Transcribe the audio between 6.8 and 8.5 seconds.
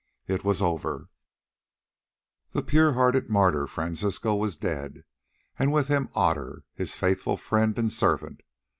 faithful friend and servant.